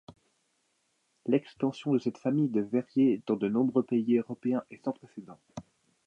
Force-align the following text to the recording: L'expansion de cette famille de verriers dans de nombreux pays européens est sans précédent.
L'expansion 1.27 1.93
de 1.93 1.99
cette 1.99 2.17
famille 2.17 2.49
de 2.49 2.61
verriers 2.61 3.21
dans 3.27 3.35
de 3.35 3.47
nombreux 3.47 3.83
pays 3.83 4.17
européens 4.17 4.63
est 4.71 4.83
sans 4.83 4.93
précédent. 4.93 5.37